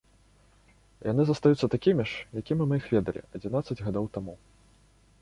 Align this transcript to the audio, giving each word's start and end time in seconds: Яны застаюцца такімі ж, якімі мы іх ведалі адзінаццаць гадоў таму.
Яны 1.11 1.21
застаюцца 1.31 1.69
такімі 1.75 2.03
ж, 2.13 2.25
якімі 2.43 2.63
мы 2.73 2.83
іх 2.83 2.91
ведалі 2.97 3.21
адзінаццаць 3.41 3.83
гадоў 3.87 4.13
таму. 4.21 4.33